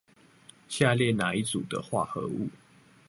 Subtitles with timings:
[0.67, 2.49] 下列哪一組的化合物